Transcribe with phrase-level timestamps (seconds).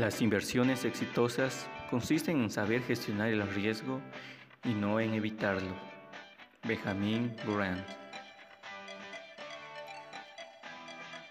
[0.00, 4.00] Las inversiones exitosas consisten en saber gestionar el riesgo
[4.64, 5.74] y no en evitarlo.
[6.66, 7.86] Benjamin Grant.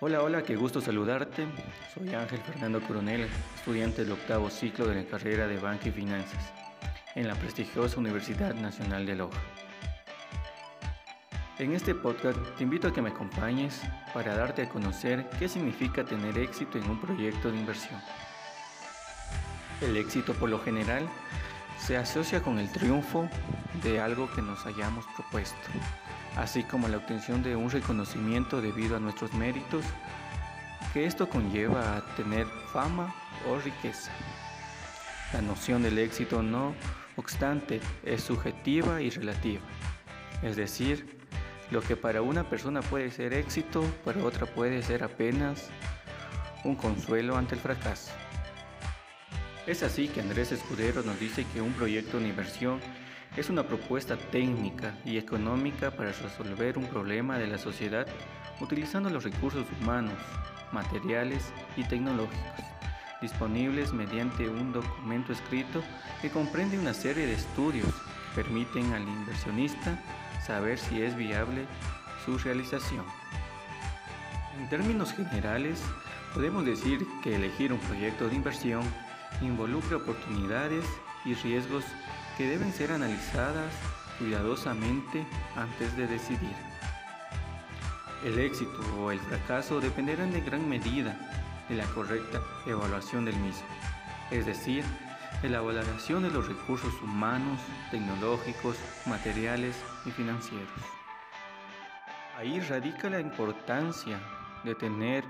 [0.02, 1.48] Hola, hola, qué gusto saludarte.
[1.96, 6.54] Soy Ángel Fernando Coronel, estudiante del octavo ciclo de la carrera de Banca y Finanzas
[7.16, 9.42] en la prestigiosa Universidad Nacional de Loja.
[11.58, 13.82] En este podcast te invito a que me acompañes
[14.14, 18.00] para darte a conocer qué significa tener éxito en un proyecto de inversión.
[19.82, 21.08] El éxito por lo general
[21.80, 23.30] se asocia con el triunfo
[23.82, 25.58] de algo que nos hayamos propuesto,
[26.36, 29.86] así como la obtención de un reconocimiento debido a nuestros méritos,
[30.94, 33.16] que esto conlleva a tener fama
[33.50, 34.12] o riqueza.
[35.32, 36.74] La noción del éxito no
[37.16, 39.62] obstante es subjetiva y relativa,
[40.42, 41.20] es decir,
[41.72, 45.70] lo que para una persona puede ser éxito, para otra puede ser apenas
[46.64, 48.12] un consuelo ante el fracaso.
[49.70, 52.80] Es así que Andrés Escudero nos dice que un proyecto de inversión
[53.38, 58.08] es una propuesta técnica y económica para resolver un problema de la sociedad
[58.62, 60.16] utilizando los recursos humanos,
[60.72, 62.66] materiales y tecnológicos
[63.22, 65.84] disponibles mediante un documento escrito
[66.24, 67.94] que comprende una serie de estudios
[68.34, 70.04] que permiten al inversionista
[70.44, 71.68] saber si es viable
[72.26, 73.06] su realización.
[74.60, 75.80] En términos generales,
[76.34, 78.82] podemos decir que elegir un proyecto de inversión
[79.42, 80.86] involucra oportunidades
[81.26, 81.84] y riesgos
[82.38, 83.74] que deben ser analizadas
[84.18, 86.56] cuidadosamente antes de decidir.
[88.24, 91.18] El éxito o el fracaso dependerán de gran medida
[91.70, 93.68] de la correcta evaluación del mismo,
[94.32, 94.84] es decir,
[95.42, 97.60] de la valoración de los recursos humanos,
[97.92, 100.68] tecnológicos, materiales y financieros.
[102.38, 104.20] Ahí radica la importancia
[104.64, 105.24] de tener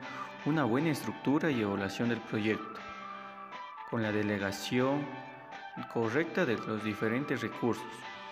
[0.45, 2.80] una buena estructura y evaluación del proyecto
[3.89, 5.05] con la delegación
[5.88, 7.88] correcta de los diferentes recursos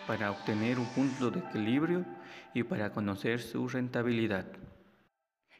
[0.06, 2.06] para obtener un punto de equilibrio
[2.54, 4.46] y para conocer su rentabilidad.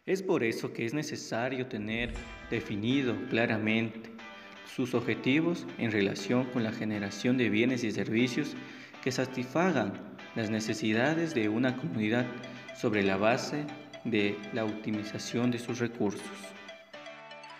[0.06, 2.14] Es por eso que es necesario tener
[2.50, 4.12] definido claramente
[4.66, 8.56] sus objetivos en relación con la generación de bienes y servicios
[9.04, 9.94] que satisfagan
[10.36, 12.26] las necesidades de una comunidad
[12.76, 13.66] sobre la base
[14.04, 16.57] de la optimización de sus recursos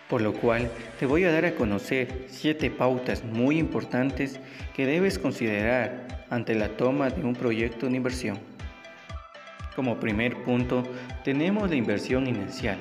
[0.08, 4.40] por lo cual te voy a dar a conocer siete pautas muy importantes
[4.74, 8.38] que debes considerar ante la toma de un proyecto de inversión.
[9.76, 10.82] Como primer punto,
[11.24, 12.78] tenemos la inversión inicial,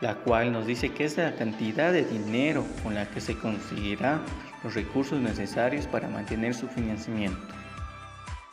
[0.00, 4.20] la cual nos dice que es la cantidad de dinero con la que se conseguirá
[4.62, 7.38] los recursos necesarios para mantener su financiamiento,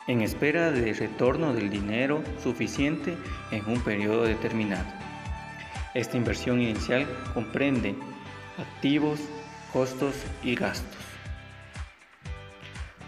[0.06, 3.14] en espera de retorno del dinero suficiente
[3.50, 5.03] en un periodo determinado.
[5.94, 7.94] Esta inversión inicial comprende
[8.58, 9.20] activos,
[9.72, 10.98] costos y gastos.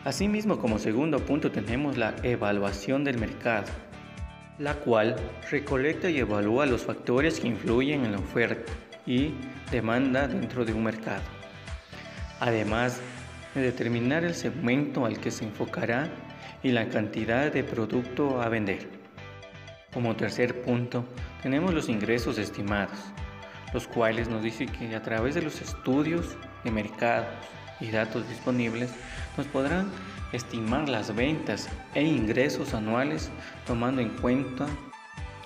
[0.05, 3.67] Asimismo, como segundo punto tenemos la evaluación del mercado,
[4.61, 5.17] la cual
[5.51, 8.73] recolecta y evalúa los factores que influyen en la oferta
[9.05, 9.35] y
[9.73, 11.25] demanda dentro de un mercado.
[12.39, 13.01] Además
[13.57, 16.09] de determinar el segmento al que se enfocará
[16.63, 18.96] y la cantidad de producto a vender.
[19.93, 21.05] Como tercer punto,
[21.43, 22.99] tenemos los ingresos estimados,
[23.73, 27.29] los cuales nos dicen que a través de los estudios de mercados
[27.81, 28.91] y datos disponibles
[29.37, 29.91] nos podrán
[30.33, 33.31] estimar las ventas e ingresos anuales
[33.67, 34.67] tomando en cuenta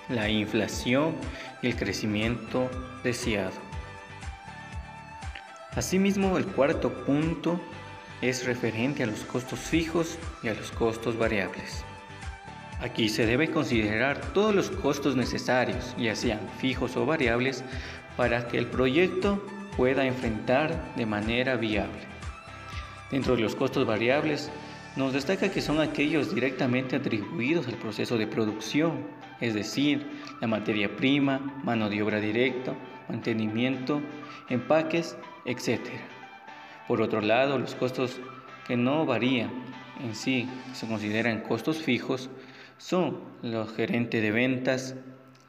[0.09, 1.15] la inflación
[1.61, 2.69] y el crecimiento
[3.03, 3.53] deseado.
[5.75, 7.61] Asimismo, el cuarto punto
[8.21, 11.85] es referente a los costos fijos y a los costos variables.
[12.81, 17.63] Aquí se debe considerar todos los costos necesarios, ya sean fijos o variables,
[18.17, 19.45] para que el proyecto
[19.77, 22.01] pueda enfrentar de manera viable.
[23.11, 24.49] Dentro de los costos variables,
[24.95, 29.05] nos destaca que son aquellos directamente atribuidos al proceso de producción,
[29.39, 30.07] es decir,
[30.41, 32.73] la materia prima, mano de obra directa,
[33.07, 34.01] mantenimiento,
[34.49, 35.79] empaques, etc.
[36.87, 38.19] Por otro lado, los costos
[38.67, 39.51] que no varían
[40.03, 42.29] en sí, se consideran costos fijos,
[42.81, 44.95] son los gerentes de ventas,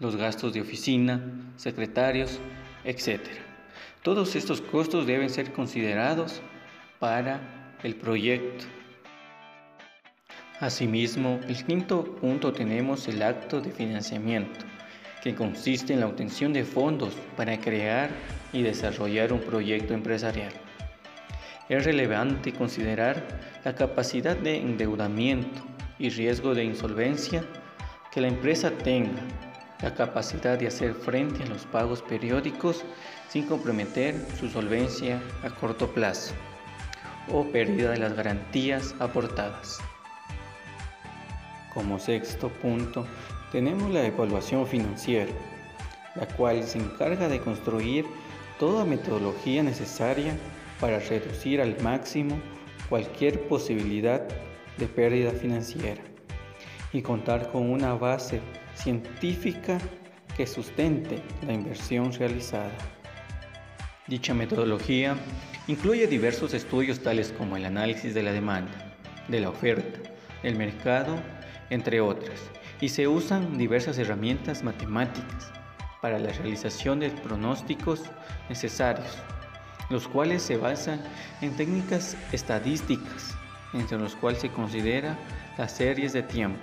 [0.00, 1.22] los gastos de oficina,
[1.56, 2.38] secretarios,
[2.84, 3.20] etc.
[4.02, 6.42] Todos estos costos deben ser considerados
[6.98, 7.40] para
[7.82, 8.66] el proyecto.
[10.60, 14.60] Asimismo, el quinto punto tenemos el acto de financiamiento,
[15.22, 18.10] que consiste en la obtención de fondos para crear
[18.52, 20.52] y desarrollar un proyecto empresarial.
[21.68, 23.26] Es relevante considerar
[23.64, 25.71] la capacidad de endeudamiento
[26.02, 27.44] y riesgo de insolvencia
[28.10, 29.22] que la empresa tenga,
[29.80, 32.84] la capacidad de hacer frente a los pagos periódicos
[33.28, 36.34] sin comprometer su solvencia a corto plazo
[37.30, 39.78] o pérdida de las garantías aportadas.
[41.72, 43.06] Como sexto punto,
[43.52, 45.30] tenemos la evaluación financiera,
[46.16, 48.06] la cual se encarga de construir
[48.58, 50.36] toda metodología necesaria
[50.80, 52.40] para reducir al máximo
[52.88, 54.26] cualquier posibilidad
[54.78, 56.02] de pérdida financiera
[56.92, 58.40] y contar con una base
[58.74, 59.78] científica
[60.36, 62.72] que sustente la inversión realizada.
[64.06, 65.16] Dicha metodología
[65.68, 68.96] incluye diversos estudios tales como el análisis de la demanda,
[69.28, 70.00] de la oferta,
[70.42, 71.16] del mercado,
[71.70, 72.40] entre otras,
[72.80, 75.52] y se usan diversas herramientas matemáticas
[76.00, 78.02] para la realización de pronósticos
[78.48, 79.16] necesarios,
[79.88, 81.00] los cuales se basan
[81.40, 83.36] en técnicas estadísticas,
[83.72, 85.16] entre los cuales se considera
[85.56, 86.60] las series de tiempo,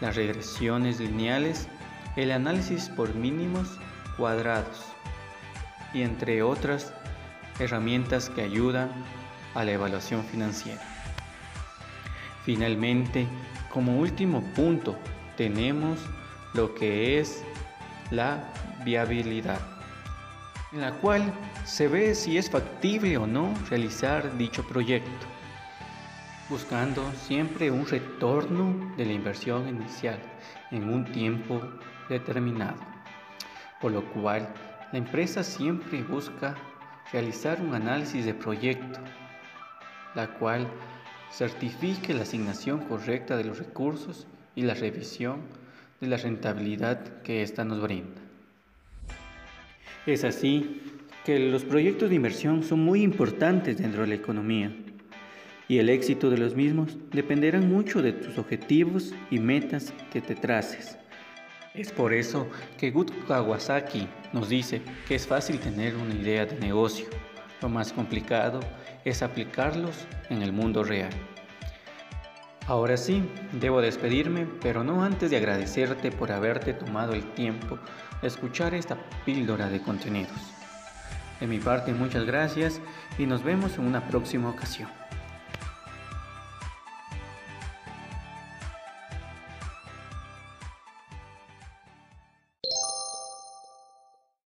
[0.00, 1.68] las regresiones lineales,
[2.16, 3.78] el análisis por mínimos
[4.16, 4.84] cuadrados
[5.92, 6.92] y entre otras
[7.58, 8.90] herramientas que ayudan
[9.54, 10.82] a la evaluación financiera.
[12.44, 13.26] Finalmente,
[13.70, 14.96] como último punto,
[15.36, 15.98] tenemos
[16.54, 17.42] lo que es
[18.10, 18.52] la
[18.84, 19.60] viabilidad,
[20.72, 21.32] en la cual
[21.64, 25.26] se ve si es factible o no realizar dicho proyecto
[26.48, 30.18] buscando siempre un retorno de la inversión inicial
[30.70, 31.60] en un tiempo
[32.08, 32.78] determinado,
[33.80, 34.48] por lo cual
[34.90, 36.56] la empresa siempre busca
[37.12, 39.00] realizar un análisis de proyecto,
[40.14, 40.66] la cual
[41.30, 45.42] certifique la asignación correcta de los recursos y la revisión
[46.00, 48.20] de la rentabilidad que ésta nos brinda.
[50.06, 50.80] Es así
[51.26, 54.72] que los proyectos de inversión son muy importantes dentro de la economía
[55.68, 60.34] y el éxito de los mismos dependerán mucho de tus objetivos y metas que te
[60.34, 60.98] traces.
[61.74, 62.48] Es por eso
[62.78, 67.06] que Gut Kawasaki nos dice que es fácil tener una idea de negocio,
[67.60, 68.60] lo más complicado
[69.04, 71.12] es aplicarlos en el mundo real.
[72.66, 73.22] Ahora sí,
[73.52, 77.78] debo despedirme, pero no antes de agradecerte por haberte tomado el tiempo
[78.20, 80.36] de escuchar esta píldora de contenidos.
[81.40, 82.80] De mi parte, muchas gracias
[83.18, 84.90] y nos vemos en una próxima ocasión.